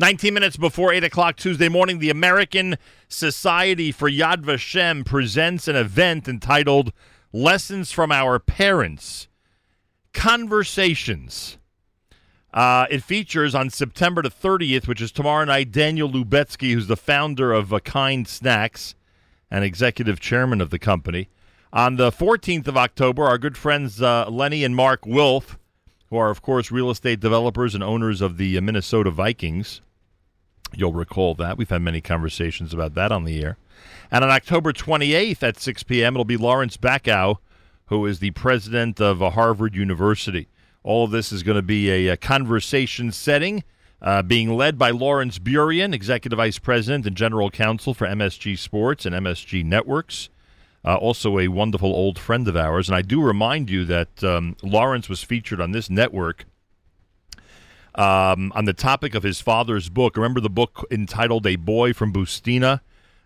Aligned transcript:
19 0.00 0.32
minutes 0.32 0.56
before 0.56 0.94
8 0.94 1.04
o'clock 1.04 1.36
Tuesday 1.36 1.68
morning, 1.68 1.98
the 1.98 2.08
American 2.08 2.78
Society 3.06 3.92
for 3.92 4.10
Yad 4.10 4.42
Vashem 4.42 5.04
presents 5.04 5.68
an 5.68 5.76
event 5.76 6.26
entitled 6.26 6.94
Lessons 7.34 7.92
from 7.92 8.10
Our 8.10 8.38
Parents 8.38 9.28
Conversations. 10.14 11.58
Uh, 12.54 12.86
it 12.88 13.02
features 13.02 13.54
on 13.54 13.68
September 13.68 14.22
the 14.22 14.30
30th, 14.30 14.88
which 14.88 15.02
is 15.02 15.12
tomorrow 15.12 15.44
night, 15.44 15.70
Daniel 15.70 16.08
Lubetzky, 16.08 16.72
who's 16.72 16.86
the 16.86 16.96
founder 16.96 17.52
of 17.52 17.70
A 17.70 17.78
Kind 17.78 18.26
Snacks 18.26 18.94
and 19.50 19.64
executive 19.64 20.18
chairman 20.18 20.62
of 20.62 20.70
the 20.70 20.78
company. 20.78 21.28
On 21.74 21.96
the 21.96 22.10
14th 22.10 22.66
of 22.68 22.78
October, 22.78 23.24
our 23.24 23.36
good 23.36 23.58
friends 23.58 24.00
uh, 24.00 24.30
Lenny 24.30 24.64
and 24.64 24.74
Mark 24.74 25.04
Wilf, 25.04 25.58
who 26.08 26.16
are, 26.16 26.30
of 26.30 26.40
course, 26.40 26.70
real 26.70 26.88
estate 26.88 27.20
developers 27.20 27.74
and 27.74 27.84
owners 27.84 28.22
of 28.22 28.38
the 28.38 28.56
uh, 28.56 28.62
Minnesota 28.62 29.10
Vikings, 29.10 29.82
You'll 30.74 30.92
recall 30.92 31.34
that. 31.36 31.56
We've 31.56 31.68
had 31.68 31.82
many 31.82 32.00
conversations 32.00 32.72
about 32.72 32.94
that 32.94 33.12
on 33.12 33.24
the 33.24 33.42
air. 33.42 33.58
And 34.10 34.24
on 34.24 34.30
October 34.30 34.72
28th 34.72 35.42
at 35.42 35.58
6 35.58 35.82
p.m., 35.84 36.14
it'll 36.14 36.24
be 36.24 36.36
Lawrence 36.36 36.76
Bacow, 36.76 37.36
who 37.86 38.06
is 38.06 38.18
the 38.18 38.30
president 38.32 39.00
of 39.00 39.20
Harvard 39.20 39.74
University. 39.74 40.48
All 40.82 41.04
of 41.04 41.10
this 41.10 41.32
is 41.32 41.42
going 41.42 41.56
to 41.56 41.62
be 41.62 41.90
a, 41.90 42.08
a 42.08 42.16
conversation 42.16 43.12
setting 43.12 43.64
uh, 44.02 44.22
being 44.22 44.56
led 44.56 44.78
by 44.78 44.90
Lawrence 44.90 45.38
Burian, 45.38 45.92
executive 45.92 46.38
vice 46.38 46.58
president 46.58 47.06
and 47.06 47.16
general 47.16 47.50
counsel 47.50 47.94
for 47.94 48.06
MSG 48.06 48.58
Sports 48.58 49.04
and 49.04 49.14
MSG 49.14 49.64
Networks. 49.64 50.30
Uh, 50.82 50.96
also, 50.96 51.38
a 51.38 51.48
wonderful 51.48 51.92
old 51.92 52.18
friend 52.18 52.48
of 52.48 52.56
ours. 52.56 52.88
And 52.88 52.96
I 52.96 53.02
do 53.02 53.20
remind 53.20 53.68
you 53.68 53.84
that 53.84 54.24
um, 54.24 54.56
Lawrence 54.62 55.10
was 55.10 55.22
featured 55.22 55.60
on 55.60 55.72
this 55.72 55.90
network 55.90 56.46
um, 57.94 58.52
on 58.54 58.64
the 58.64 58.72
topic 58.72 59.14
of 59.14 59.22
his 59.22 59.40
father's 59.40 59.88
book. 59.88 60.16
Remember 60.16 60.40
the 60.40 60.50
book 60.50 60.86
entitled 60.90 61.46
A 61.46 61.56
Boy 61.56 61.92
from 61.92 62.12
Bustina? 62.12 62.80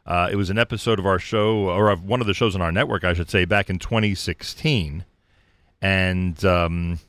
Uh, 0.06 0.28
it 0.30 0.37
was 0.37 0.51
an 0.51 0.59
episode 0.59 0.98
of 0.98 1.06
our 1.06 1.18
show, 1.18 1.68
or 1.68 1.90
of 1.90 2.04
one 2.04 2.21
of 2.21 2.26
the 2.26 2.34
shows 2.34 2.54
on 2.54 2.60
our 2.60 2.73
network, 2.73 3.04
I 3.04 3.15
should 3.15 3.30
say, 3.30 3.45
back 3.45 3.71
in 3.71 3.79
2016. 3.79 5.04
And. 5.80 6.45
Um, 6.45 7.01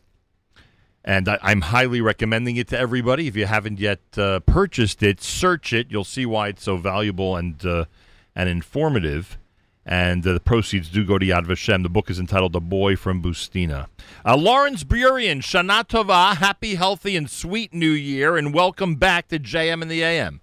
and 1.07 1.29
I, 1.29 1.51
am 1.51 1.61
highly 1.61 2.01
recommending 2.01 2.55
it 2.55 2.67
to 2.69 2.79
everybody. 2.79 3.27
If 3.27 3.35
you 3.35 3.45
haven't 3.45 3.79
yet 3.79 3.99
uh, 4.17 4.39
purchased 4.39 5.03
it, 5.03 5.21
search 5.21 5.71
it. 5.71 5.91
You'll 5.91 6.03
see 6.03 6.25
why 6.25 6.47
it's 6.47 6.63
so 6.63 6.77
valuable 6.77 7.37
and 7.37 7.63
uh, 7.63 7.85
and 8.35 8.49
informative 8.49 9.37
and 9.85 10.25
uh, 10.25 10.33
the 10.33 10.39
proceeds 10.39 10.89
do 10.89 11.05
go 11.05 11.17
to 11.17 11.25
Yad 11.25 11.45
Vashem. 11.45 11.83
The 11.83 11.89
book 11.89 12.09
is 12.09 12.19
entitled 12.19 12.53
"The 12.53 12.61
Boy 12.61 12.95
from 12.95 13.21
Bustina." 13.21 13.87
Uh, 14.25 14.35
Lawrence 14.35 14.83
Burian, 14.83 15.37
Shana 15.37 15.87
Tova, 15.87 16.35
happy, 16.37 16.75
healthy, 16.75 17.15
and 17.15 17.29
sweet 17.29 17.73
New 17.73 17.91
Year, 17.91 18.35
and 18.35 18.53
welcome 18.53 18.95
back 18.95 19.27
to 19.27 19.39
JM 19.39 19.81
in 19.81 19.87
the 19.87 20.03
AM. 20.03 20.41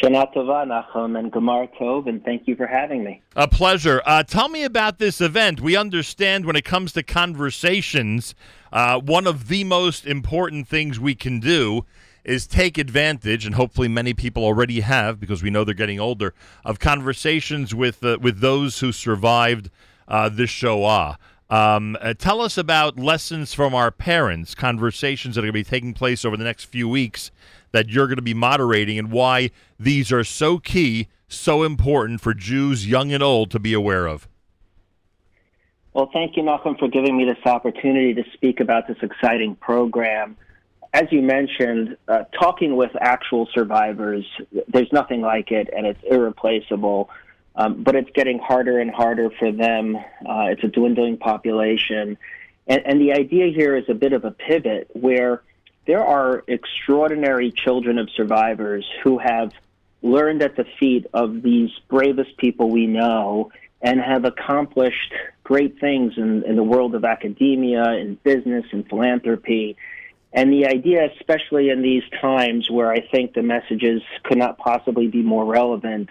Shana 0.00 0.32
Tova, 0.32 0.66
Nachum, 0.66 1.18
and 1.18 1.32
Gemar 1.32 1.68
Tov, 1.76 2.08
and 2.08 2.24
thank 2.24 2.46
you 2.46 2.54
for 2.54 2.66
having 2.66 3.02
me. 3.02 3.22
A 3.34 3.48
pleasure. 3.48 4.02
Uh, 4.04 4.22
tell 4.22 4.48
me 4.48 4.62
about 4.62 4.98
this 4.98 5.20
event. 5.20 5.60
We 5.60 5.76
understand 5.76 6.44
when 6.44 6.56
it 6.56 6.64
comes 6.64 6.92
to 6.92 7.02
conversations, 7.02 8.34
uh, 8.72 9.00
one 9.00 9.26
of 9.26 9.48
the 9.48 9.64
most 9.64 10.06
important 10.06 10.68
things 10.68 11.00
we 11.00 11.14
can 11.14 11.40
do 11.40 11.84
is 12.24 12.46
take 12.46 12.78
advantage, 12.78 13.46
and 13.46 13.54
hopefully 13.54 13.88
many 13.88 14.14
people 14.14 14.44
already 14.44 14.80
have 14.80 15.18
because 15.20 15.42
we 15.42 15.50
know 15.50 15.64
they're 15.64 15.74
getting 15.74 16.00
older, 16.00 16.34
of 16.64 16.78
conversations 16.78 17.74
with 17.74 18.04
uh, 18.04 18.18
with 18.20 18.40
those 18.40 18.80
who 18.80 18.92
survived 18.92 19.70
uh, 20.08 20.28
this 20.28 20.50
Shoah. 20.50 21.18
Um, 21.48 21.96
uh, 22.00 22.14
tell 22.14 22.40
us 22.40 22.56
about 22.56 22.96
lessons 22.96 23.52
from 23.54 23.74
our 23.74 23.90
parents, 23.90 24.54
conversations 24.54 25.34
that 25.34 25.40
are 25.40 25.50
going 25.50 25.64
to 25.64 25.64
be 25.64 25.64
taking 25.64 25.94
place 25.94 26.24
over 26.24 26.36
the 26.36 26.44
next 26.44 26.64
few 26.64 26.88
weeks 26.88 27.32
that 27.72 27.88
you're 27.88 28.06
going 28.06 28.16
to 28.16 28.22
be 28.22 28.34
moderating, 28.34 28.98
and 28.98 29.10
why 29.10 29.50
these 29.78 30.12
are 30.12 30.24
so 30.24 30.58
key, 30.58 31.08
so 31.28 31.62
important 31.62 32.20
for 32.20 32.34
Jews, 32.34 32.86
young 32.86 33.12
and 33.12 33.22
old, 33.22 33.50
to 33.52 33.58
be 33.58 33.72
aware 33.72 34.06
of. 34.06 34.28
Well, 35.92 36.08
thank 36.12 36.36
you, 36.36 36.42
Nachum, 36.42 36.78
for 36.78 36.88
giving 36.88 37.16
me 37.16 37.24
this 37.24 37.44
opportunity 37.44 38.14
to 38.14 38.24
speak 38.32 38.60
about 38.60 38.86
this 38.86 38.98
exciting 39.02 39.56
program 39.56 40.36
as 40.92 41.04
you 41.10 41.22
mentioned, 41.22 41.96
uh, 42.08 42.24
talking 42.38 42.76
with 42.76 42.90
actual 43.00 43.48
survivors, 43.54 44.24
there's 44.68 44.92
nothing 44.92 45.20
like 45.20 45.52
it, 45.52 45.68
and 45.74 45.86
it's 45.86 46.02
irreplaceable. 46.02 47.10
Um, 47.56 47.82
but 47.82 47.96
it's 47.96 48.10
getting 48.14 48.38
harder 48.38 48.78
and 48.78 48.90
harder 48.90 49.30
for 49.38 49.50
them. 49.52 49.96
Uh, 49.96 50.46
it's 50.50 50.62
a 50.62 50.68
dwindling 50.68 51.16
population. 51.16 52.16
And, 52.66 52.82
and 52.86 53.00
the 53.00 53.12
idea 53.12 53.52
here 53.52 53.76
is 53.76 53.84
a 53.88 53.94
bit 53.94 54.12
of 54.12 54.24
a 54.24 54.30
pivot 54.30 54.88
where 54.94 55.42
there 55.86 56.04
are 56.04 56.44
extraordinary 56.46 57.50
children 57.50 57.98
of 57.98 58.08
survivors 58.10 58.88
who 59.02 59.18
have 59.18 59.52
learned 60.02 60.42
at 60.42 60.56
the 60.56 60.64
feet 60.78 61.06
of 61.12 61.42
these 61.42 61.70
bravest 61.88 62.36
people 62.36 62.70
we 62.70 62.86
know 62.86 63.50
and 63.82 64.00
have 64.00 64.24
accomplished 64.24 65.12
great 65.42 65.80
things 65.80 66.12
in, 66.16 66.44
in 66.44 66.54
the 66.54 66.62
world 66.62 66.94
of 66.94 67.04
academia, 67.04 67.92
in 67.94 68.14
business, 68.22 68.64
in 68.72 68.84
philanthropy. 68.84 69.76
And 70.32 70.52
the 70.52 70.66
idea, 70.66 71.08
especially 71.18 71.70
in 71.70 71.82
these 71.82 72.04
times 72.20 72.70
where 72.70 72.90
I 72.92 73.00
think 73.00 73.34
the 73.34 73.42
messages 73.42 74.00
could 74.22 74.38
not 74.38 74.58
possibly 74.58 75.08
be 75.08 75.22
more 75.22 75.44
relevant, 75.44 76.08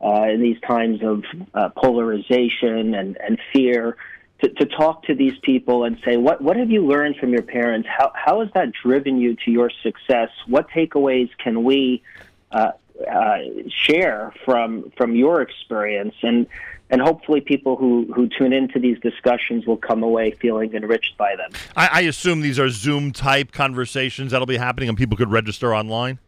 uh, 0.00 0.26
in 0.32 0.40
these 0.40 0.60
times 0.66 1.00
of 1.02 1.24
uh, 1.54 1.70
polarization 1.76 2.94
and, 2.94 3.16
and 3.16 3.38
fear, 3.52 3.96
to, 4.42 4.50
to 4.50 4.66
talk 4.66 5.02
to 5.04 5.14
these 5.14 5.32
people 5.42 5.84
and 5.84 5.98
say, 6.04 6.16
what, 6.16 6.42
what 6.42 6.56
have 6.56 6.70
you 6.70 6.86
learned 6.86 7.16
from 7.16 7.30
your 7.30 7.42
parents? 7.42 7.88
How, 7.90 8.12
how 8.14 8.40
has 8.40 8.50
that 8.54 8.72
driven 8.84 9.18
you 9.18 9.36
to 9.44 9.50
your 9.50 9.70
success? 9.82 10.28
What 10.46 10.68
takeaways 10.70 11.30
can 11.42 11.64
we 11.64 12.02
uh, 12.52 12.72
uh 13.10 13.38
share 13.68 14.32
from, 14.44 14.92
from 14.96 15.14
your 15.14 15.42
experience? 15.42 16.14
And 16.22 16.46
and 16.88 17.00
hopefully 17.00 17.40
people 17.40 17.76
who, 17.76 18.06
who 18.14 18.28
tune 18.28 18.52
into 18.52 18.78
these 18.78 18.98
discussions 19.00 19.66
will 19.66 19.76
come 19.76 20.02
away 20.02 20.30
feeling 20.32 20.72
enriched 20.72 21.16
by 21.18 21.34
them. 21.34 21.50
I, 21.74 21.88
I 21.92 22.00
assume 22.02 22.42
these 22.42 22.60
are 22.60 22.68
Zoom 22.68 23.12
type 23.12 23.50
conversations 23.50 24.30
that'll 24.30 24.46
be 24.46 24.56
happening 24.56 24.88
and 24.88 24.96
people 24.96 25.16
could 25.16 25.32
register 25.32 25.74
online? 25.74 26.20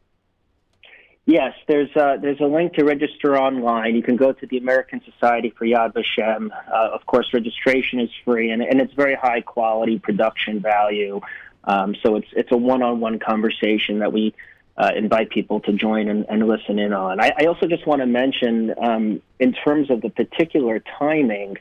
Yes, 1.27 1.53
there's 1.67 1.95
a, 1.95 2.17
there's 2.21 2.41
a 2.41 2.47
link 2.47 2.73
to 2.75 2.85
register 2.85 3.39
online. 3.39 3.95
You 3.95 4.03
can 4.03 4.17
go 4.17 4.33
to 4.33 4.47
the 4.47 4.57
American 4.57 5.03
Society 5.05 5.51
for 5.51 5.67
Yad 5.67 5.93
Vashem. 5.93 6.49
Uh, 6.51 6.89
of 6.95 7.05
course, 7.05 7.35
registration 7.35 8.01
is 8.01 8.09
free, 8.25 8.51
and, 8.51 8.63
and 8.63 8.81
it's 8.81 8.95
very 8.95 9.15
high 9.15 9.43
quality 9.43 9.99
production 9.99 10.59
value. 10.59 11.21
Um, 11.65 11.95
so 12.03 12.17
it's 12.17 12.29
it's 12.33 12.51
a 12.51 12.57
one-on-one 12.57 13.19
conversation 13.19 13.99
that 13.99 14.11
we 14.11 14.35
uh, 14.79 14.93
invite 14.97 15.29
people 15.31 15.59
to 15.61 15.73
join 15.73 16.09
and, 16.09 16.25
and 16.29 16.47
listen 16.47 16.79
in 16.79 16.93
on. 16.93 17.21
I, 17.21 17.33
I 17.37 17.45
also 17.47 17.67
just 17.67 17.85
want 17.87 18.01
to 18.01 18.07
mention, 18.07 18.73
um, 18.81 19.21
in 19.41 19.53
terms 19.53 19.91
of 19.91 20.01
the 20.01 20.09
particular 20.09 20.81
timing, 20.99 21.57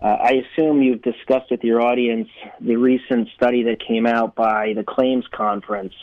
uh, 0.00 0.04
I 0.04 0.44
assume 0.44 0.82
you've 0.82 1.02
discussed 1.02 1.50
with 1.50 1.64
your 1.64 1.80
audience 1.80 2.28
the 2.60 2.76
recent 2.76 3.30
study 3.34 3.64
that 3.64 3.80
came 3.80 4.06
out 4.06 4.34
by 4.34 4.74
the 4.74 4.84
Claims 4.84 5.24
Conference, 5.32 5.94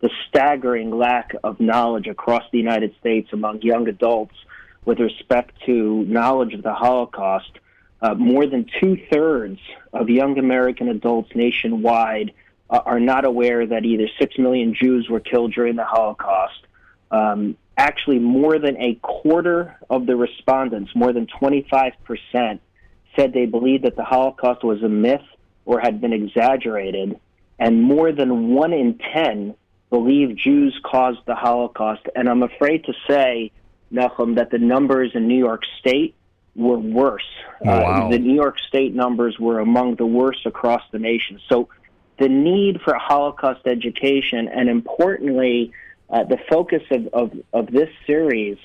the 0.00 0.10
staggering 0.28 0.90
lack 0.90 1.34
of 1.42 1.58
knowledge 1.58 2.06
across 2.06 2.44
the 2.52 2.58
United 2.58 2.94
States 3.00 3.30
among 3.32 3.62
young 3.62 3.88
adults 3.88 4.34
with 4.84 5.00
respect 5.00 5.52
to 5.66 6.04
knowledge 6.04 6.52
of 6.52 6.62
the 6.62 6.74
Holocaust. 6.74 7.50
Uh, 8.02 8.14
more 8.14 8.46
than 8.46 8.66
two 8.80 8.96
thirds 9.10 9.58
of 9.92 10.08
young 10.08 10.38
American 10.38 10.88
adults 10.88 11.30
nationwide 11.34 12.32
uh, 12.70 12.80
are 12.86 13.00
not 13.00 13.24
aware 13.24 13.66
that 13.66 13.84
either 13.84 14.08
six 14.18 14.38
million 14.38 14.74
Jews 14.74 15.08
were 15.08 15.20
killed 15.20 15.52
during 15.52 15.76
the 15.76 15.84
Holocaust. 15.84 16.66
Um, 17.10 17.56
actually, 17.76 18.20
more 18.20 18.58
than 18.58 18.76
a 18.76 18.94
quarter 19.02 19.76
of 19.90 20.06
the 20.06 20.16
respondents, 20.16 20.94
more 20.94 21.12
than 21.12 21.26
25%, 21.26 22.60
said 23.16 23.32
they 23.32 23.46
believed 23.46 23.84
that 23.84 23.96
the 23.96 24.04
Holocaust 24.04 24.62
was 24.62 24.82
a 24.82 24.88
myth 24.88 25.24
or 25.64 25.80
had 25.80 26.00
been 26.00 26.12
exaggerated, 26.12 27.18
and 27.58 27.82
more 27.82 28.12
than 28.12 28.54
one 28.54 28.72
in 28.72 28.98
10 29.12 29.54
believe 29.90 30.36
Jews 30.36 30.78
caused 30.84 31.18
the 31.26 31.34
Holocaust. 31.34 32.02
And 32.14 32.28
I'm 32.28 32.44
afraid 32.44 32.84
to 32.84 32.94
say, 33.08 33.50
Nachum, 33.92 34.36
that 34.36 34.50
the 34.50 34.58
numbers 34.58 35.10
in 35.14 35.26
New 35.26 35.38
York 35.38 35.62
State 35.80 36.14
were 36.54 36.78
worse. 36.78 37.26
Wow. 37.60 38.06
Uh, 38.06 38.10
the 38.10 38.18
New 38.18 38.34
York 38.34 38.58
State 38.60 38.94
numbers 38.94 39.38
were 39.38 39.58
among 39.58 39.96
the 39.96 40.06
worst 40.06 40.46
across 40.46 40.82
the 40.92 40.98
nation. 40.98 41.40
So 41.48 41.68
the 42.20 42.28
need 42.28 42.82
for 42.82 42.94
Holocaust 42.94 43.66
education, 43.66 44.46
and 44.46 44.68
importantly, 44.68 45.72
uh, 46.10 46.24
the 46.24 46.38
focus 46.50 46.82
of, 46.90 47.06
of, 47.08 47.32
of, 47.54 47.72
this 47.72 47.88
series 48.06 48.58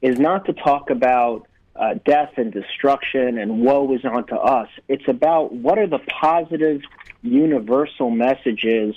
is 0.00 0.18
not 0.18 0.46
to 0.46 0.54
talk 0.54 0.88
about 0.88 1.46
uh, 1.76 1.94
death 2.06 2.32
and 2.38 2.50
destruction 2.50 3.36
and 3.36 3.60
woe 3.60 3.92
is 3.92 4.04
onto 4.04 4.36
us. 4.36 4.68
It's 4.88 5.06
about 5.06 5.52
what 5.52 5.78
are 5.78 5.86
the 5.86 5.98
positive, 5.98 6.80
universal 7.22 8.08
messages 8.08 8.94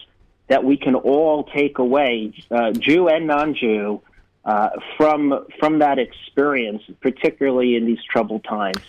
that 0.47 0.63
we 0.63 0.77
can 0.77 0.95
all 0.95 1.43
take 1.43 1.77
away, 1.77 2.33
uh, 2.49 2.71
Jew 2.71 3.09
and 3.09 3.27
non-Jew, 3.27 4.01
uh, 4.45 4.69
from 4.95 5.45
from 5.59 5.79
that 5.79 5.99
experience, 5.99 6.81
particularly 7.01 7.75
in 7.75 7.85
these 7.85 8.01
troubled 8.09 8.45
times. 8.45 8.79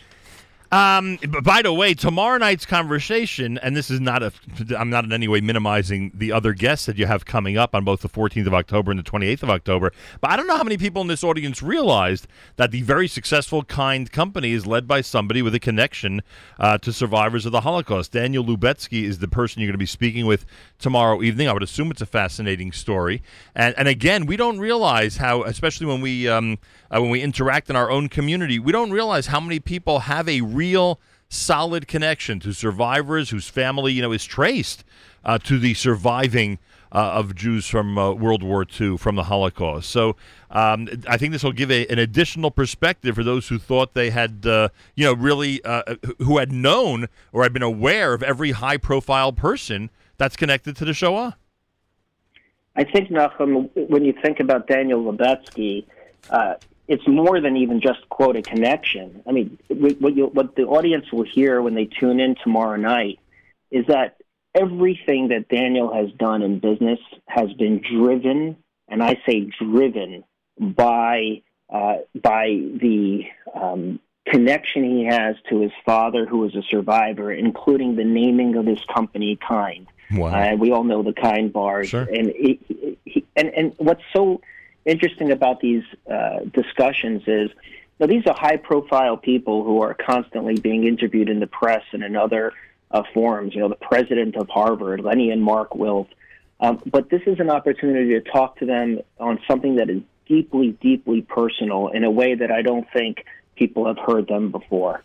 Um, 0.70 1.18
by 1.42 1.62
the 1.62 1.72
way, 1.72 1.94
tomorrow 1.94 2.36
night's 2.36 2.66
conversation, 2.66 3.56
and 3.58 3.74
this 3.74 3.90
is 3.90 4.00
not 4.00 4.22
a, 4.22 4.32
I'm 4.76 4.90
not 4.90 5.04
in 5.04 5.12
any 5.12 5.26
way 5.26 5.40
minimizing 5.40 6.12
the 6.14 6.30
other 6.30 6.52
guests 6.52 6.84
that 6.86 6.98
you 6.98 7.06
have 7.06 7.24
coming 7.24 7.56
up 7.56 7.74
on 7.74 7.84
both 7.84 8.02
the 8.02 8.08
14th 8.08 8.46
of 8.46 8.52
October 8.52 8.90
and 8.90 9.00
the 9.00 9.10
28th 9.10 9.44
of 9.44 9.50
October, 9.50 9.92
but 10.20 10.30
I 10.30 10.36
don't 10.36 10.46
know 10.46 10.58
how 10.58 10.64
many 10.64 10.76
people 10.76 11.00
in 11.00 11.08
this 11.08 11.24
audience 11.24 11.62
realized 11.62 12.26
that 12.56 12.70
the 12.70 12.82
very 12.82 13.08
successful 13.08 13.62
Kind 13.62 14.12
company 14.12 14.52
is 14.52 14.66
led 14.66 14.86
by 14.86 15.00
somebody 15.00 15.40
with 15.40 15.54
a 15.54 15.60
connection 15.60 16.22
uh, 16.58 16.76
to 16.78 16.92
survivors 16.92 17.46
of 17.46 17.52
the 17.52 17.62
Holocaust. 17.62 18.12
Daniel 18.12 18.44
Lubetzky 18.44 19.04
is 19.04 19.20
the 19.20 19.28
person 19.28 19.60
you're 19.60 19.68
going 19.68 19.72
to 19.72 19.78
be 19.78 19.86
speaking 19.86 20.26
with 20.26 20.44
tomorrow 20.78 21.22
evening. 21.22 21.48
I 21.48 21.54
would 21.54 21.62
assume 21.62 21.90
it's 21.90 22.02
a 22.02 22.06
fascinating 22.06 22.72
story, 22.72 23.22
and 23.54 23.74
and 23.78 23.88
again, 23.88 24.26
we 24.26 24.36
don't 24.36 24.58
realize 24.58 25.16
how, 25.16 25.44
especially 25.44 25.86
when 25.86 26.02
we 26.02 26.28
um, 26.28 26.58
uh, 26.90 27.00
when 27.00 27.10
we 27.10 27.20
interact 27.20 27.70
in 27.70 27.76
our 27.76 27.90
own 27.90 28.08
community, 28.08 28.58
we 28.58 28.72
don't 28.72 28.90
realize 28.90 29.26
how 29.28 29.40
many 29.40 29.60
people 29.60 30.00
have 30.00 30.28
a 30.28 30.40
real 30.40 31.00
solid 31.28 31.86
connection 31.86 32.40
to 32.40 32.52
survivors 32.52 33.30
whose 33.30 33.48
family 33.48 33.92
you 33.92 34.02
know 34.02 34.12
is 34.12 34.24
traced 34.24 34.84
uh, 35.24 35.38
to 35.38 35.58
the 35.58 35.74
surviving 35.74 36.58
uh, 36.90 37.12
of 37.12 37.34
Jews 37.34 37.68
from 37.68 37.98
uh, 37.98 38.12
World 38.12 38.42
War 38.42 38.64
II, 38.80 38.96
from 38.96 39.16
the 39.16 39.24
Holocaust. 39.24 39.90
So 39.90 40.16
um, 40.50 40.88
I 41.06 41.18
think 41.18 41.32
this 41.32 41.42
will 41.42 41.52
give 41.52 41.70
a, 41.70 41.86
an 41.88 41.98
additional 41.98 42.50
perspective 42.50 43.14
for 43.14 43.22
those 43.22 43.48
who 43.48 43.58
thought 43.58 43.94
they 43.94 44.10
had, 44.10 44.46
uh, 44.46 44.70
you 44.94 45.04
know, 45.04 45.12
really, 45.12 45.62
uh, 45.64 45.96
who 46.18 46.38
had 46.38 46.50
known 46.50 47.08
or 47.32 47.42
had 47.42 47.52
been 47.52 47.62
aware 47.62 48.14
of 48.14 48.22
every 48.22 48.52
high 48.52 48.78
profile 48.78 49.32
person 49.32 49.90
that's 50.16 50.36
connected 50.36 50.76
to 50.76 50.84
the 50.84 50.94
Shoah. 50.94 51.36
I 52.76 52.84
think, 52.84 53.10
Nachum, 53.10 53.68
when 53.88 54.04
you 54.04 54.14
think 54.22 54.40
about 54.40 54.66
Daniel 54.66 55.02
Lubetzky, 55.02 55.84
uh, 56.30 56.54
it's 56.88 57.06
more 57.06 57.40
than 57.40 57.56
even 57.58 57.80
just 57.80 58.08
quote 58.08 58.36
a 58.36 58.42
connection. 58.42 59.22
I 59.28 59.32
mean, 59.32 59.58
what, 59.68 60.16
you, 60.16 60.26
what 60.26 60.56
the 60.56 60.62
audience 60.62 61.12
will 61.12 61.24
hear 61.24 61.60
when 61.60 61.74
they 61.74 61.84
tune 61.84 62.18
in 62.18 62.34
tomorrow 62.42 62.76
night 62.76 63.20
is 63.70 63.86
that 63.88 64.16
everything 64.54 65.28
that 65.28 65.48
Daniel 65.48 65.92
has 65.92 66.10
done 66.18 66.42
in 66.42 66.58
business 66.58 66.98
has 67.26 67.52
been 67.52 67.82
driven, 67.82 68.56
and 68.88 69.02
I 69.02 69.20
say 69.26 69.50
driven 69.60 70.24
by 70.58 71.42
uh, 71.70 71.96
by 72.14 72.46
the 72.46 73.24
um, 73.54 74.00
connection 74.26 74.84
he 74.84 75.04
has 75.04 75.36
to 75.50 75.60
his 75.60 75.72
father, 75.84 76.24
who 76.24 76.38
was 76.38 76.54
a 76.54 76.62
survivor, 76.70 77.30
including 77.30 77.96
the 77.96 78.04
naming 78.04 78.56
of 78.56 78.64
his 78.64 78.80
company, 78.92 79.36
Kind. 79.36 79.88
Wow. 80.10 80.28
Uh, 80.28 80.56
we 80.56 80.72
all 80.72 80.84
know 80.84 81.02
the 81.02 81.12
Kind 81.12 81.52
bars, 81.52 81.90
sure. 81.90 82.08
and 82.10 82.28
he, 82.30 82.96
he, 83.04 83.26
and 83.36 83.48
and 83.48 83.74
what's 83.76 84.02
so 84.16 84.40
interesting 84.84 85.30
about 85.30 85.60
these 85.60 85.84
uh, 86.10 86.40
discussions 86.52 87.22
is 87.26 87.50
now, 88.00 88.06
these 88.06 88.26
are 88.26 88.34
high 88.34 88.56
profile 88.56 89.16
people 89.16 89.64
who 89.64 89.82
are 89.82 89.92
constantly 89.92 90.54
being 90.54 90.86
interviewed 90.86 91.28
in 91.28 91.40
the 91.40 91.48
press 91.48 91.82
and 91.92 92.04
in 92.04 92.14
other 92.14 92.52
uh, 92.90 93.02
forums. 93.12 93.54
You 93.54 93.62
know, 93.62 93.68
the 93.68 93.74
president 93.74 94.36
of 94.36 94.48
Harvard, 94.48 95.00
Lenny 95.00 95.30
and 95.30 95.42
Mark 95.42 95.74
Wilf. 95.74 96.06
Um, 96.60 96.80
but 96.86 97.10
this 97.10 97.22
is 97.26 97.40
an 97.40 97.50
opportunity 97.50 98.10
to 98.10 98.20
talk 98.20 98.58
to 98.58 98.66
them 98.66 99.00
on 99.18 99.40
something 99.48 99.76
that 99.76 99.90
is 99.90 100.02
deeply, 100.26 100.72
deeply 100.80 101.22
personal 101.22 101.88
in 101.88 102.04
a 102.04 102.10
way 102.10 102.34
that 102.34 102.50
I 102.50 102.62
don't 102.62 102.86
think 102.92 103.24
people 103.56 103.86
have 103.86 103.98
heard 103.98 104.28
them 104.28 104.50
before. 104.50 105.02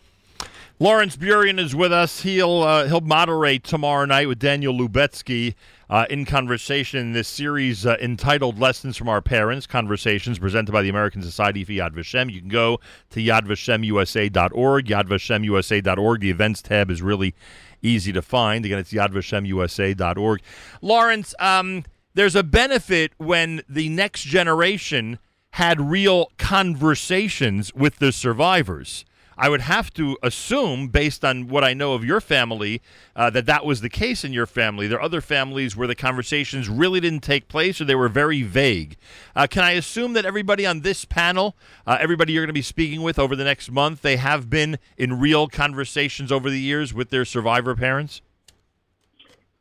Lawrence 0.80 1.16
Burian 1.16 1.60
is 1.60 1.72
with 1.72 1.92
us. 1.92 2.22
He'll 2.22 2.62
uh, 2.62 2.88
he'll 2.88 3.00
moderate 3.00 3.62
tomorrow 3.62 4.06
night 4.06 4.26
with 4.26 4.40
Daniel 4.40 4.74
Lubetzky 4.74 5.54
uh, 5.88 6.06
in 6.10 6.24
conversation 6.24 6.98
in 6.98 7.12
this 7.12 7.28
series 7.28 7.86
uh, 7.86 7.96
entitled 8.02 8.58
"Lessons 8.58 8.96
from 8.96 9.08
Our 9.08 9.22
Parents." 9.22 9.68
Conversations 9.68 10.40
presented 10.40 10.72
by 10.72 10.82
the 10.82 10.88
American 10.88 11.22
Society 11.22 11.62
for 11.62 11.70
Yad 11.70 11.92
Vashem. 11.92 12.28
You 12.28 12.40
can 12.40 12.48
go 12.48 12.80
to 13.10 13.20
yadvashemusa.org. 13.20 14.86
Yadvashemusa.org. 14.86 16.20
The 16.20 16.30
events 16.30 16.60
tab 16.60 16.90
is 16.90 17.00
really 17.00 17.36
easy 17.80 18.12
to 18.12 18.20
find. 18.20 18.64
Again, 18.64 18.80
it's 18.80 18.92
yadvashemusa.org. 18.92 20.42
Lawrence, 20.82 21.34
um, 21.38 21.84
there's 22.14 22.34
a 22.34 22.42
benefit 22.42 23.12
when 23.18 23.62
the 23.68 23.88
next 23.90 24.22
generation 24.22 25.20
had 25.50 25.80
real 25.80 26.32
conversations 26.36 27.72
with 27.74 28.00
the 28.00 28.10
survivors. 28.10 29.04
I 29.36 29.48
would 29.48 29.62
have 29.62 29.92
to 29.94 30.16
assume, 30.22 30.88
based 30.88 31.24
on 31.24 31.48
what 31.48 31.64
I 31.64 31.74
know 31.74 31.94
of 31.94 32.04
your 32.04 32.20
family, 32.20 32.82
uh, 33.16 33.30
that 33.30 33.46
that 33.46 33.64
was 33.64 33.80
the 33.80 33.88
case 33.88 34.24
in 34.24 34.32
your 34.32 34.46
family. 34.46 34.86
There 34.86 34.98
are 34.98 35.02
other 35.02 35.20
families 35.20 35.76
where 35.76 35.88
the 35.88 35.94
conversations 35.94 36.68
really 36.68 37.00
didn't 37.00 37.22
take 37.22 37.48
place 37.48 37.80
or 37.80 37.84
they 37.84 37.94
were 37.94 38.08
very 38.08 38.42
vague. 38.42 38.96
Uh, 39.34 39.46
can 39.48 39.64
I 39.64 39.72
assume 39.72 40.12
that 40.12 40.24
everybody 40.24 40.66
on 40.66 40.80
this 40.80 41.04
panel, 41.04 41.56
uh, 41.86 41.98
everybody 42.00 42.32
you're 42.32 42.42
going 42.42 42.48
to 42.48 42.52
be 42.52 42.62
speaking 42.62 43.02
with 43.02 43.18
over 43.18 43.34
the 43.34 43.44
next 43.44 43.70
month, 43.70 44.02
they 44.02 44.16
have 44.16 44.48
been 44.48 44.78
in 44.96 45.18
real 45.18 45.48
conversations 45.48 46.30
over 46.30 46.48
the 46.50 46.60
years 46.60 46.94
with 46.94 47.10
their 47.10 47.24
survivor 47.24 47.74
parents? 47.74 48.20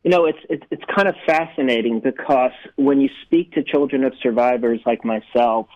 You 0.03 0.11
know, 0.11 0.25
it's, 0.25 0.39
it's 0.49 0.63
it's 0.69 0.83
kind 0.93 1.07
of 1.07 1.15
fascinating 1.25 2.01
because 2.01 2.51
when 2.75 2.99
you 2.99 3.09
speak 3.21 3.53
to 3.53 3.63
children 3.63 4.03
of 4.03 4.13
survivors 4.21 4.81
like 4.85 5.05
myself, 5.05 5.67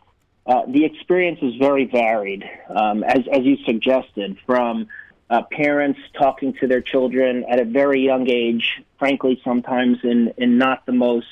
uh, 0.47 0.61
the 0.67 0.85
experience 0.85 1.39
is 1.41 1.55
very 1.55 1.85
varied, 1.85 2.43
um, 2.69 3.03
as, 3.03 3.19
as 3.31 3.43
you 3.43 3.57
suggested, 3.65 4.37
from 4.45 4.87
uh, 5.29 5.41
parents 5.51 5.99
talking 6.17 6.53
to 6.53 6.67
their 6.67 6.81
children 6.81 7.43
at 7.49 7.59
a 7.59 7.65
very 7.65 8.01
young 8.01 8.29
age, 8.29 8.81
frankly, 8.97 9.41
sometimes 9.43 9.97
in, 10.03 10.33
in 10.37 10.57
not 10.57 10.85
the 10.85 10.93
most 10.93 11.27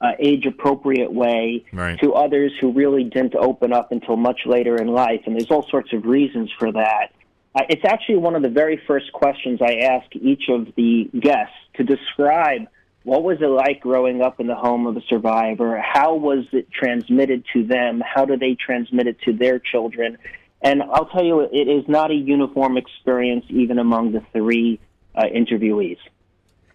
uh, 0.00 0.12
age 0.18 0.44
appropriate 0.44 1.12
way, 1.12 1.64
right. 1.72 2.00
to 2.00 2.14
others 2.14 2.52
who 2.60 2.72
really 2.72 3.04
didn't 3.04 3.36
open 3.36 3.72
up 3.72 3.92
until 3.92 4.16
much 4.16 4.40
later 4.44 4.76
in 4.76 4.88
life. 4.88 5.20
And 5.26 5.34
there's 5.36 5.50
all 5.50 5.66
sorts 5.68 5.92
of 5.92 6.04
reasons 6.04 6.50
for 6.58 6.72
that. 6.72 7.12
Uh, 7.54 7.62
it's 7.68 7.84
actually 7.84 8.16
one 8.16 8.34
of 8.34 8.42
the 8.42 8.48
very 8.48 8.80
first 8.86 9.12
questions 9.12 9.60
I 9.62 9.76
ask 9.76 10.06
each 10.16 10.48
of 10.48 10.68
the 10.76 11.08
guests 11.18 11.54
to 11.74 11.84
describe 11.84 12.66
what 13.08 13.22
was 13.22 13.38
it 13.40 13.46
like 13.46 13.80
growing 13.80 14.20
up 14.20 14.38
in 14.38 14.46
the 14.46 14.54
home 14.54 14.86
of 14.86 14.94
a 14.94 15.00
survivor? 15.08 15.80
How 15.80 16.14
was 16.16 16.44
it 16.52 16.70
transmitted 16.70 17.42
to 17.54 17.64
them? 17.64 18.02
How 18.04 18.26
do 18.26 18.36
they 18.36 18.54
transmit 18.54 19.06
it 19.06 19.18
to 19.22 19.32
their 19.32 19.58
children? 19.58 20.18
And 20.60 20.82
I'll 20.82 21.06
tell 21.06 21.24
you, 21.24 21.40
it 21.40 21.68
is 21.68 21.88
not 21.88 22.10
a 22.10 22.14
uniform 22.14 22.76
experience 22.76 23.46
even 23.48 23.78
among 23.78 24.12
the 24.12 24.22
three 24.34 24.78
uh, 25.14 25.22
interviewees. 25.24 25.96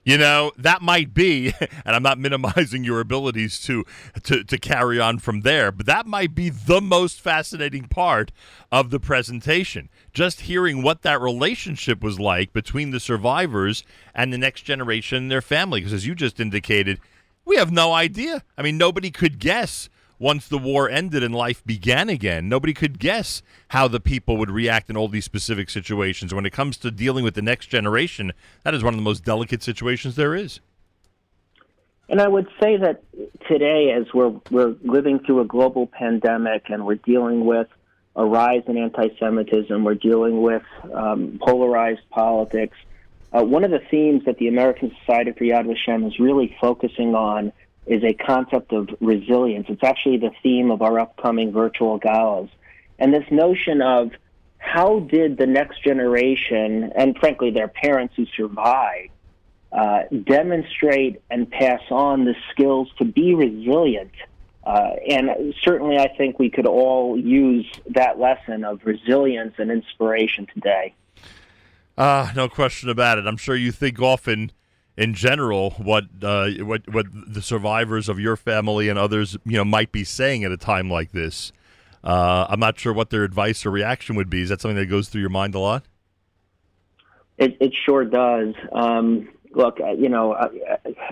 You 0.05 0.17
know, 0.17 0.51
that 0.57 0.81
might 0.81 1.13
be, 1.13 1.53
and 1.59 1.95
I'm 1.95 2.03
not 2.03 2.19
minimizing 2.19 2.83
your 2.83 2.99
abilities 2.99 3.59
to, 3.61 3.85
to, 4.23 4.43
to 4.43 4.57
carry 4.57 4.99
on 4.99 5.19
from 5.19 5.41
there, 5.41 5.71
but 5.71 5.85
that 5.85 6.05
might 6.05 6.35
be 6.35 6.49
the 6.49 6.81
most 6.81 7.21
fascinating 7.21 7.85
part 7.85 8.31
of 8.71 8.89
the 8.89 8.99
presentation. 8.99 9.89
Just 10.13 10.41
hearing 10.41 10.83
what 10.83 11.03
that 11.03 11.21
relationship 11.21 12.01
was 12.01 12.19
like 12.19 12.51
between 12.51 12.91
the 12.91 12.99
survivors 12.99 13.83
and 14.13 14.33
the 14.33 14.37
next 14.37 14.63
generation 14.63 15.17
and 15.19 15.31
their 15.31 15.41
family. 15.41 15.79
Because 15.79 15.93
as 15.93 16.05
you 16.05 16.15
just 16.15 16.39
indicated, 16.39 16.99
we 17.45 17.55
have 17.55 17.71
no 17.71 17.93
idea. 17.93 18.43
I 18.57 18.61
mean, 18.61 18.77
nobody 18.77 19.09
could 19.09 19.39
guess 19.39 19.89
once 20.19 20.47
the 20.47 20.57
war 20.57 20.89
ended 20.89 21.23
and 21.23 21.35
life 21.35 21.63
began 21.65 22.09
again, 22.09 22.47
nobody 22.47 22.73
could 22.73 22.99
guess 22.99 23.41
how 23.69 23.87
the 23.87 23.99
people 23.99 24.37
would 24.37 24.51
react 24.51 24.89
in 24.89 24.97
all 24.97 25.07
these 25.07 25.25
specific 25.25 25.69
situations. 25.69 26.33
When 26.33 26.45
it 26.45 26.53
comes 26.53 26.77
to 26.77 26.91
dealing 26.91 27.23
with 27.23 27.35
the 27.35 27.41
next 27.41 27.67
generation, 27.67 28.31
that 28.63 28.73
is 28.73 28.83
one 28.83 28.93
of 28.93 28.97
the 28.97 29.03
most 29.03 29.23
delicate 29.23 29.63
situations 29.63 30.15
there 30.15 30.35
is. 30.35 30.59
And 32.09 32.21
I 32.21 32.27
would 32.27 32.47
say 32.61 32.77
that 32.77 33.01
today, 33.47 33.91
as 33.91 34.13
we're 34.13 34.33
we're 34.51 34.75
living 34.83 35.19
through 35.19 35.41
a 35.41 35.45
global 35.45 35.87
pandemic 35.87 36.69
and 36.69 36.85
we're 36.85 36.95
dealing 36.95 37.45
with 37.45 37.67
a 38.15 38.25
rise 38.25 38.63
in 38.67 38.77
anti-Semitism, 38.77 39.83
we're 39.83 39.95
dealing 39.95 40.41
with 40.41 40.63
um, 40.93 41.39
polarized 41.41 42.07
politics. 42.09 42.77
Uh, 43.31 43.43
one 43.43 43.63
of 43.63 43.71
the 43.71 43.79
themes 43.89 44.25
that 44.25 44.37
the 44.37 44.47
American 44.47 44.95
Society 44.99 45.31
for 45.31 45.43
Yad 45.43 45.65
Vashem 45.65 46.05
is 46.05 46.19
really 46.19 46.55
focusing 46.61 47.15
on 47.15 47.51
is 47.85 48.03
a 48.03 48.13
concept 48.13 48.71
of 48.73 48.89
resilience. 49.01 49.67
It's 49.69 49.83
actually 49.83 50.17
the 50.17 50.31
theme 50.41 50.71
of 50.71 50.81
our 50.81 50.99
upcoming 50.99 51.51
virtual 51.51 51.97
galas. 51.97 52.49
And 52.99 53.13
this 53.13 53.25
notion 53.29 53.81
of 53.81 54.11
how 54.57 55.01
did 55.01 55.37
the 55.37 55.45
next 55.45 55.83
generation, 55.83 56.91
and 56.95 57.17
frankly 57.17 57.51
their 57.51 57.67
parents 57.67 58.13
who 58.15 58.25
survived, 58.37 59.11
uh, 59.71 60.03
demonstrate 60.23 61.21
and 61.29 61.49
pass 61.49 61.81
on 61.89 62.25
the 62.25 62.35
skills 62.51 62.89
to 62.99 63.05
be 63.05 63.33
resilient. 63.33 64.11
Uh, 64.63 64.91
and 65.09 65.53
certainly, 65.61 65.97
I 65.97 66.15
think 66.15 66.39
we 66.39 66.49
could 66.49 66.67
all 66.67 67.19
use 67.19 67.69
that 67.89 68.17
lesson 68.17 68.63
of 68.63 68.85
resilience 68.85 69.55
and 69.57 69.69
inspiration 69.69 70.47
today. 70.53 70.93
Uh, 71.97 72.31
no 72.35 72.47
question 72.47 72.87
about 72.89 73.17
it. 73.17 73.25
I'm 73.27 73.35
sure 73.35 73.55
you 73.55 73.71
think 73.71 74.01
often 74.01 74.51
in 74.97 75.13
general 75.13 75.71
what 75.71 76.05
uh, 76.21 76.49
what 76.59 76.81
what 76.93 77.05
the 77.11 77.41
survivors 77.41 78.09
of 78.09 78.19
your 78.19 78.35
family 78.35 78.89
and 78.89 78.99
others 78.99 79.37
you 79.45 79.57
know 79.57 79.65
might 79.65 79.91
be 79.91 80.03
saying 80.03 80.43
at 80.43 80.51
a 80.51 80.57
time 80.57 80.89
like 80.89 81.11
this. 81.11 81.51
Uh, 82.03 82.45
I'm 82.49 82.59
not 82.59 82.77
sure 82.77 82.91
what 82.91 83.09
their 83.09 83.23
advice 83.23 83.65
or 83.65 83.71
reaction 83.71 84.15
would 84.17 84.29
be. 84.29 84.41
Is 84.41 84.49
that 84.49 84.59
something 84.59 84.75
that 84.75 84.87
goes 84.87 85.07
through 85.07 85.21
your 85.21 85.29
mind 85.29 85.55
a 85.55 85.59
lot? 85.59 85.83
It, 87.37 87.57
it 87.61 87.73
sure 87.85 88.03
does. 88.03 88.53
Um, 88.73 89.29
look, 89.55 89.79
uh, 89.79 89.91
you 89.91 90.09
know, 90.09 90.33
uh, 90.33 90.49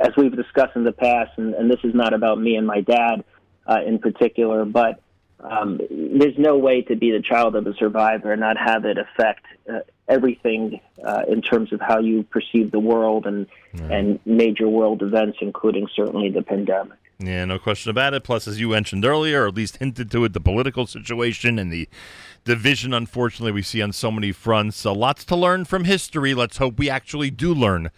as 0.03 0.09
we've 0.17 0.35
discussed 0.35 0.75
in 0.75 0.83
the 0.83 0.91
past, 0.91 1.31
and, 1.37 1.53
and, 1.53 1.71
this 1.71 1.79
is 1.83 1.95
not 1.95 2.13
about 2.13 2.39
me 2.39 2.55
and 2.55 2.67
my 2.67 2.81
dad 2.81 3.23
uh, 3.67 3.79
in 3.85 3.99
particular, 3.99 4.65
but 4.65 5.01
um, 5.43 5.79
there's 5.89 6.37
no 6.37 6.57
way 6.57 6.81
to 6.83 6.95
be 6.95 7.11
the 7.11 7.21
child 7.21 7.55
of 7.55 7.65
a 7.67 7.73
survivor 7.75 8.31
and 8.31 8.41
not 8.41 8.57
have 8.57 8.85
it 8.85 8.97
affect 8.97 9.45
uh, 9.71 9.79
everything 10.07 10.79
uh, 11.05 11.23
in 11.27 11.41
terms 11.41 11.73
of 11.73 11.79
how 11.81 11.99
you 11.99 12.23
perceive 12.23 12.71
the 12.71 12.79
world 12.79 13.25
and 13.25 13.47
and 13.89 14.19
major 14.25 14.67
world 14.67 15.01
events, 15.01 15.37
including 15.41 15.87
certainly 15.95 16.29
the 16.29 16.41
pandemic. 16.41 16.97
Yeah, 17.19 17.45
no 17.45 17.59
question 17.59 17.89
about 17.89 18.13
it. 18.13 18.23
Plus, 18.23 18.47
as 18.47 18.59
you 18.59 18.69
mentioned 18.69 19.05
earlier, 19.05 19.43
or 19.43 19.47
at 19.47 19.55
least 19.55 19.77
hinted 19.77 20.11
to 20.11 20.25
it, 20.25 20.33
the 20.33 20.41
political 20.41 20.87
situation 20.87 21.59
and 21.59 21.71
the 21.71 21.87
division, 22.43 22.93
unfortunately, 22.93 23.51
we 23.51 23.61
see 23.61 23.81
on 23.81 23.93
so 23.93 24.11
many 24.11 24.31
fronts. 24.31 24.77
So 24.77 24.91
lots 24.91 25.23
to 25.25 25.35
learn 25.35 25.65
from 25.65 25.83
history. 25.83 26.33
Let's 26.33 26.57
hope 26.57 26.79
we 26.79 26.89
actually 26.89 27.29
do 27.29 27.53
learn 27.53 27.91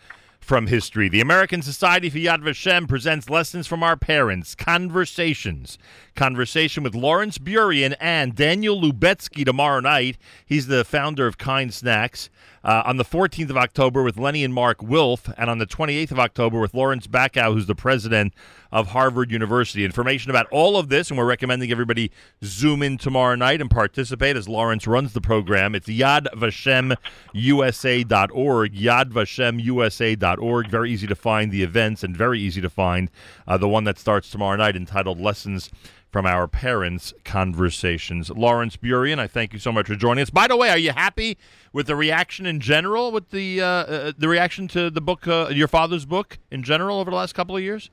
from 0.43 0.67
history. 0.67 1.07
The 1.07 1.21
American 1.21 1.61
Society 1.61 2.09
for 2.09 2.17
Yad 2.17 2.43
Vashem 2.43 2.87
presents 2.87 3.29
Lessons 3.29 3.65
from 3.65 3.81
Our 3.81 3.95
Parents, 3.95 4.55
Conversations. 4.55 5.77
Conversation 6.15 6.83
with 6.83 6.93
Lawrence 6.93 7.37
Burian 7.37 7.95
and 7.99 8.35
Daniel 8.35 8.79
Lubetzky 8.79 9.45
tomorrow 9.45 9.79
night. 9.79 10.17
He's 10.45 10.67
the 10.67 10.83
founder 10.83 11.25
of 11.25 11.37
Kind 11.37 11.73
Snacks. 11.73 12.29
Uh, 12.63 12.81
on 12.85 12.95
the 12.95 13.03
14th 13.03 13.49
of 13.49 13.57
October 13.57 14.03
with 14.03 14.17
Lenny 14.17 14.41
and 14.41 14.53
Mark 14.53 14.81
Wilf, 14.81 15.29
and 15.37 15.49
on 15.49 15.57
the 15.57 15.65
28th 15.65 16.11
of 16.11 16.19
October 16.19 16.61
with 16.61 16.73
Lawrence 16.73 17.07
Bacow, 17.07 17.51
who's 17.51 17.65
the 17.65 17.75
president 17.75 18.33
of 18.71 18.87
Harvard 18.87 19.31
University. 19.31 19.83
Information 19.83 20.29
about 20.29 20.47
all 20.49 20.77
of 20.77 20.87
this, 20.87 21.09
and 21.09 21.17
we're 21.17 21.25
recommending 21.25 21.71
everybody 21.71 22.09
zoom 22.41 22.81
in 22.81 22.97
tomorrow 22.97 23.35
night 23.35 23.59
and 23.59 23.69
participate 23.69 24.37
as 24.37 24.47
Lawrence 24.47 24.87
runs 24.87 25.11
the 25.11 25.19
program. 25.19 25.75
It's 25.75 25.87
yadvashemusa.org, 25.87 28.73
yadvashemusa.org. 28.73 30.32
Very 30.69 30.91
easy 30.91 31.07
to 31.07 31.15
find 31.15 31.51
the 31.51 31.63
events 31.63 32.03
and 32.03 32.15
very 32.15 32.39
easy 32.39 32.61
to 32.61 32.69
find 32.69 33.09
uh, 33.47 33.57
the 33.57 33.69
one 33.69 33.83
that 33.83 33.99
starts 33.99 34.29
tomorrow 34.29 34.55
night 34.55 34.75
entitled 34.75 35.19
Lessons 35.19 35.69
from 36.13 36.27
our 36.27 36.47
parents' 36.47 37.11
conversations. 37.25 38.29
Lawrence 38.29 38.77
Burian, 38.77 39.17
I 39.17 39.25
thank 39.25 39.51
you 39.51 39.57
so 39.57 39.71
much 39.71 39.87
for 39.87 39.95
joining 39.95 40.21
us. 40.21 40.29
By 40.29 40.47
the 40.47 40.55
way, 40.55 40.69
are 40.69 40.77
you 40.77 40.91
happy 40.91 41.39
with 41.73 41.87
the 41.87 41.95
reaction 41.95 42.45
in 42.45 42.59
general, 42.59 43.11
with 43.11 43.31
the 43.31 43.61
uh, 43.61 43.65
uh, 43.65 44.11
the 44.15 44.27
reaction 44.27 44.67
to 44.69 44.91
the 44.91 45.01
book, 45.01 45.27
uh, 45.27 45.49
your 45.51 45.67
father's 45.67 46.05
book 46.05 46.37
in 46.51 46.61
general 46.61 46.99
over 46.99 47.09
the 47.09 47.17
last 47.17 47.33
couple 47.33 47.57
of 47.57 47.63
years? 47.63 47.89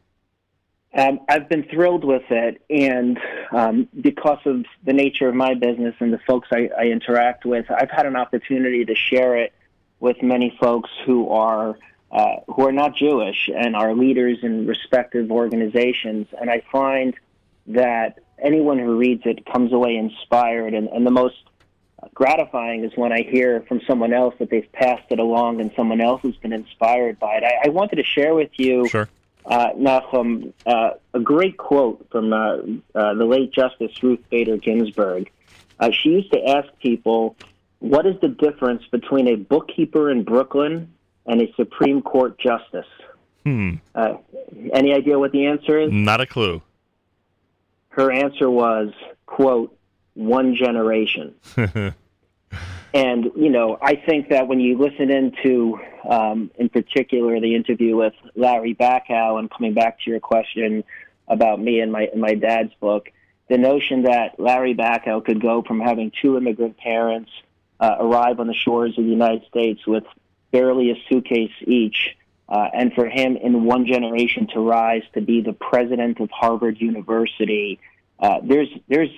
Um, 0.92 1.20
I've 1.28 1.48
been 1.48 1.62
thrilled 1.64 2.04
with 2.04 2.24
it, 2.30 2.60
and 2.68 3.18
um, 3.52 3.88
because 4.00 4.40
of 4.44 4.66
the 4.84 4.92
nature 4.92 5.28
of 5.28 5.34
my 5.34 5.54
business 5.54 5.94
and 6.00 6.12
the 6.12 6.18
folks 6.26 6.48
I, 6.52 6.68
I 6.76 6.84
interact 6.86 7.44
with, 7.44 7.70
I've 7.70 7.90
had 7.90 8.06
an 8.06 8.16
opportunity 8.16 8.84
to 8.84 8.94
share 8.94 9.36
it 9.36 9.52
with 10.00 10.20
many 10.20 10.56
folks 10.60 10.90
who 11.06 11.30
are 11.30 11.78
uh, 12.10 12.36
who 12.48 12.66
are 12.66 12.72
not 12.72 12.96
Jewish 12.96 13.48
and 13.54 13.76
are 13.76 13.94
leaders 13.94 14.38
in 14.42 14.66
respective 14.66 15.30
organizations, 15.30 16.26
and 16.40 16.50
I 16.50 16.62
find 16.72 17.14
that 17.66 18.18
anyone 18.42 18.78
who 18.78 18.96
reads 18.96 19.22
it 19.26 19.46
comes 19.46 19.72
away 19.72 19.96
inspired. 19.96 20.74
And, 20.74 20.88
and 20.88 21.06
the 21.06 21.10
most 21.10 21.36
gratifying 22.14 22.84
is 22.84 22.92
when 22.96 23.12
I 23.12 23.22
hear 23.22 23.60
from 23.68 23.80
someone 23.86 24.12
else 24.12 24.34
that 24.38 24.50
they've 24.50 24.70
passed 24.72 25.04
it 25.10 25.18
along 25.18 25.60
and 25.60 25.70
someone 25.76 26.00
else 26.00 26.22
has 26.22 26.36
been 26.36 26.52
inspired 26.52 27.18
by 27.18 27.36
it. 27.36 27.44
I, 27.44 27.66
I 27.66 27.68
wanted 27.68 27.96
to 27.96 28.04
share 28.04 28.34
with 28.34 28.50
you, 28.56 28.88
sure. 28.88 29.08
uh, 29.44 29.72
Nachum, 29.76 30.52
uh, 30.66 30.92
a 31.12 31.20
great 31.20 31.58
quote 31.58 32.06
from 32.10 32.32
uh, 32.32 32.56
uh, 32.94 33.14
the 33.14 33.26
late 33.26 33.52
Justice 33.52 34.02
Ruth 34.02 34.20
Bader 34.30 34.56
Ginsburg. 34.56 35.30
Uh, 35.78 35.90
she 35.92 36.08
used 36.08 36.32
to 36.32 36.42
ask 36.42 36.68
people, 36.80 37.36
what 37.78 38.06
is 38.06 38.18
the 38.20 38.28
difference 38.28 38.82
between 38.90 39.28
a 39.28 39.36
bookkeeper 39.36 40.10
in 40.10 40.24
Brooklyn 40.24 40.92
and 41.26 41.40
a 41.42 41.52
Supreme 41.54 42.02
Court 42.02 42.38
justice? 42.38 42.86
Hmm. 43.44 43.76
Uh, 43.94 44.14
any 44.72 44.92
idea 44.92 45.18
what 45.18 45.32
the 45.32 45.46
answer 45.46 45.78
is? 45.80 45.90
Not 45.90 46.20
a 46.20 46.26
clue 46.26 46.62
her 47.90 48.10
answer 48.10 48.50
was, 48.50 48.92
quote, 49.26 49.76
one 50.14 50.54
generation. 50.54 51.34
and, 52.94 53.24
you 53.36 53.50
know, 53.50 53.78
I 53.80 53.96
think 53.96 54.30
that 54.30 54.48
when 54.48 54.60
you 54.60 54.78
listen 54.78 55.10
into, 55.10 55.78
um, 56.08 56.50
in 56.56 56.68
particular, 56.68 57.38
the 57.40 57.54
interview 57.54 57.96
with 57.96 58.14
Larry 58.34 58.74
Bacow, 58.74 59.38
and 59.38 59.50
coming 59.50 59.74
back 59.74 60.00
to 60.00 60.10
your 60.10 60.20
question 60.20 60.84
about 61.28 61.60
me 61.60 61.80
and 61.80 61.92
my, 61.92 62.08
and 62.12 62.20
my 62.20 62.34
dad's 62.34 62.72
book, 62.80 63.10
the 63.48 63.58
notion 63.58 64.02
that 64.02 64.38
Larry 64.38 64.74
Bacow 64.74 65.24
could 65.24 65.42
go 65.42 65.62
from 65.62 65.80
having 65.80 66.12
two 66.22 66.36
immigrant 66.36 66.76
parents 66.78 67.30
uh, 67.80 67.96
arrive 67.98 68.38
on 68.38 68.46
the 68.46 68.54
shores 68.54 68.96
of 68.96 69.04
the 69.04 69.10
United 69.10 69.44
States 69.48 69.84
with 69.86 70.04
barely 70.50 70.90
a 70.90 70.96
suitcase 71.08 71.52
each, 71.66 72.16
uh, 72.48 72.68
and 72.74 72.92
for 72.94 73.06
him 73.06 73.36
in 73.36 73.64
one 73.64 73.86
generation 73.86 74.48
to 74.54 74.60
rise 74.60 75.02
to 75.14 75.20
be 75.20 75.40
the 75.40 75.52
president 75.52 76.20
of 76.20 76.30
Harvard 76.30 76.80
University, 76.80 77.78
uh, 78.18 78.40
there's 78.42 78.68
there's 78.88 79.10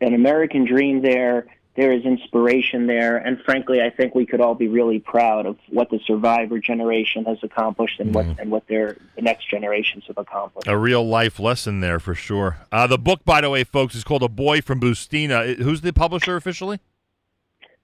an 0.00 0.14
American 0.14 0.64
dream 0.64 1.02
there. 1.02 1.46
There 1.74 1.92
is 1.92 2.06
inspiration 2.06 2.86
there, 2.86 3.18
and 3.18 3.38
frankly, 3.42 3.82
I 3.82 3.90
think 3.90 4.14
we 4.14 4.24
could 4.24 4.40
all 4.40 4.54
be 4.54 4.66
really 4.66 4.98
proud 4.98 5.44
of 5.44 5.58
what 5.68 5.90
the 5.90 6.00
survivor 6.06 6.58
generation 6.58 7.26
has 7.26 7.36
accomplished 7.42 8.00
and 8.00 8.14
mm-hmm. 8.14 8.28
what 8.30 8.40
and 8.40 8.50
what 8.50 8.66
their 8.66 8.96
the 9.14 9.22
next 9.22 9.50
generations 9.50 10.04
have 10.06 10.16
accomplished. 10.16 10.68
A 10.68 10.78
real 10.78 11.06
life 11.06 11.38
lesson 11.38 11.80
there 11.80 11.98
for 11.98 12.14
sure. 12.14 12.56
Uh, 12.72 12.86
the 12.86 12.96
book, 12.96 13.24
by 13.26 13.42
the 13.42 13.50
way, 13.50 13.62
folks, 13.62 13.94
is 13.94 14.04
called 14.04 14.22
"A 14.22 14.28
Boy 14.28 14.62
from 14.62 14.80
Bustina." 14.80 15.56
Who's 15.56 15.82
the 15.82 15.92
publisher 15.92 16.36
officially? 16.36 16.80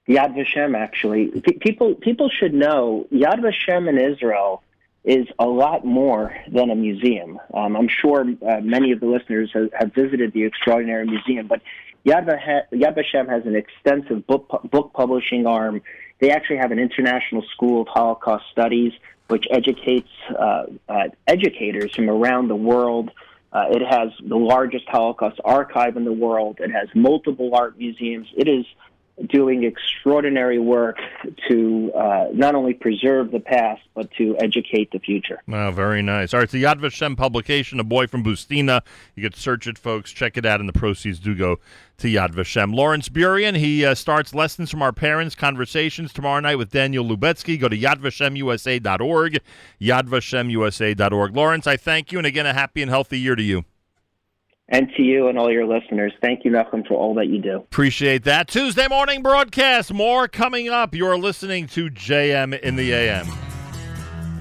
Yad 0.08 0.34
Vashem. 0.34 0.76
Actually, 0.76 1.28
P- 1.28 1.58
people 1.60 1.94
people 1.94 2.28
should 2.28 2.54
know 2.54 3.06
Yad 3.12 3.40
Vashem 3.40 3.88
in 3.88 3.98
Israel 3.98 4.62
is 5.04 5.26
a 5.38 5.46
lot 5.46 5.84
more 5.84 6.36
than 6.50 6.70
a 6.70 6.74
museum. 6.74 7.38
Um, 7.52 7.76
I'm 7.76 7.88
sure 7.88 8.20
uh, 8.20 8.60
many 8.60 8.92
of 8.92 9.00
the 9.00 9.06
listeners 9.06 9.50
have, 9.52 9.70
have, 9.72 9.94
visited 9.94 10.32
the 10.32 10.44
Extraordinary 10.44 11.06
Museum, 11.06 11.48
but 11.48 11.60
Yad, 12.06 12.26
Yad 12.72 12.96
Vashem 12.96 13.28
has 13.28 13.44
an 13.44 13.56
extensive 13.56 14.26
book, 14.26 14.48
book 14.70 14.92
publishing 14.92 15.46
arm. 15.46 15.82
They 16.20 16.30
actually 16.30 16.58
have 16.58 16.70
an 16.70 16.78
international 16.78 17.42
school 17.52 17.82
of 17.82 17.88
Holocaust 17.88 18.44
studies, 18.52 18.92
which 19.26 19.46
educates 19.50 20.10
uh, 20.38 20.66
uh, 20.88 21.08
educators 21.26 21.94
from 21.94 22.08
around 22.08 22.48
the 22.48 22.56
world. 22.56 23.10
Uh, 23.52 23.66
it 23.70 23.82
has 23.82 24.10
the 24.24 24.36
largest 24.36 24.88
Holocaust 24.88 25.40
archive 25.44 25.96
in 25.96 26.04
the 26.04 26.12
world. 26.12 26.58
It 26.60 26.70
has 26.70 26.88
multiple 26.94 27.54
art 27.54 27.76
museums. 27.76 28.28
It 28.36 28.48
is 28.48 28.64
doing 29.28 29.64
extraordinary 29.64 30.58
work 30.58 30.98
to 31.48 31.92
uh, 31.94 32.26
not 32.32 32.54
only 32.54 32.74
preserve 32.74 33.30
the 33.30 33.40
past 33.40 33.82
but 33.94 34.10
to 34.12 34.36
educate 34.38 34.90
the 34.90 34.98
future. 34.98 35.40
Wow, 35.46 35.70
very 35.70 36.02
nice. 36.02 36.32
All 36.32 36.38
right, 36.40 36.44
it's 36.44 36.52
the 36.52 36.62
Yad 36.62 36.80
Vashem 36.80 37.16
publication, 37.16 37.78
A 37.78 37.84
Boy 37.84 38.06
from 38.06 38.24
Bustina. 38.24 38.82
You 39.14 39.28
can 39.28 39.38
search 39.38 39.66
it, 39.66 39.78
folks. 39.78 40.12
Check 40.12 40.36
it 40.36 40.46
out, 40.46 40.60
and 40.60 40.68
the 40.68 40.72
proceeds 40.72 41.18
do 41.18 41.34
go 41.34 41.58
to 41.98 42.08
Yad 42.08 42.32
Vashem. 42.32 42.74
Lawrence 42.74 43.08
Burian, 43.08 43.56
he 43.56 43.84
uh, 43.84 43.94
starts 43.94 44.34
Lessons 44.34 44.70
from 44.70 44.82
Our 44.82 44.92
Parents 44.92 45.34
Conversations 45.34 46.12
tomorrow 46.12 46.40
night 46.40 46.56
with 46.56 46.70
Daniel 46.70 47.04
Lubetzky. 47.04 47.60
Go 47.60 47.68
to 47.68 47.76
yadvashemusa.org, 47.76 49.40
yadvashemusa.org. 49.80 51.36
Lawrence, 51.36 51.66
I 51.66 51.76
thank 51.76 52.12
you, 52.12 52.18
and 52.18 52.26
again, 52.26 52.46
a 52.46 52.54
happy 52.54 52.82
and 52.82 52.90
healthy 52.90 53.20
year 53.20 53.36
to 53.36 53.42
you 53.42 53.64
and 54.68 54.88
to 54.96 55.02
you 55.02 55.28
and 55.28 55.38
all 55.38 55.50
your 55.50 55.66
listeners. 55.66 56.12
Thank 56.22 56.44
you, 56.44 56.50
Nachum, 56.50 56.86
for 56.86 56.94
all 56.94 57.14
that 57.14 57.26
you 57.26 57.40
do. 57.40 57.56
Appreciate 57.56 58.24
that. 58.24 58.48
Tuesday 58.48 58.88
morning 58.88 59.22
broadcast. 59.22 59.92
More 59.92 60.28
coming 60.28 60.68
up. 60.68 60.94
You're 60.94 61.18
listening 61.18 61.66
to 61.68 61.90
JM 61.90 62.58
in 62.60 62.76
the 62.76 62.92
AM. 62.92 63.51